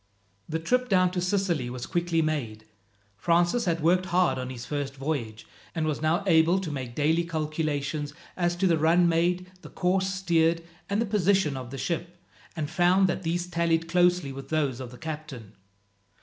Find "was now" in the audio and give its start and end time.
5.85-6.23